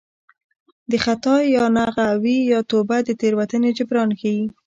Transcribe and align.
د 0.91 0.93
خطا 1.05 1.35
یا 1.55 1.65
ناغه 1.77 2.07
وي 2.23 2.37
یا 2.51 2.59
توبه 2.71 2.97
د 3.07 3.09
تېروتنې 3.19 3.69
جبران 3.77 4.09
ښيي 4.19 4.43